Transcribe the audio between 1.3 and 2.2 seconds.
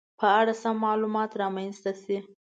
رامنځته شي